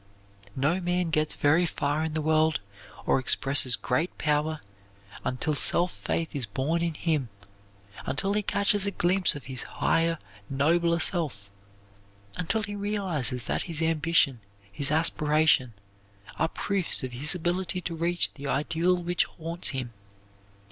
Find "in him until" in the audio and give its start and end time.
6.81-8.33